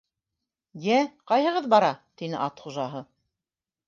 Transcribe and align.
-Йә, 0.85 0.95
ҡайһығыҙ 1.31 1.67
бара?- 1.73 1.91
тине 2.21 2.39
ат 2.47 2.65
хужаһы. 2.65 3.03